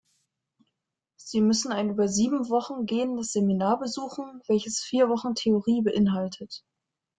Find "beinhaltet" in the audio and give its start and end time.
5.83-6.63